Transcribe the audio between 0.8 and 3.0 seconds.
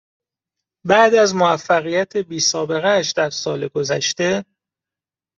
بعد از موفقیت بی سابقه